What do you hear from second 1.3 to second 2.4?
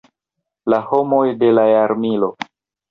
de la jarmilo.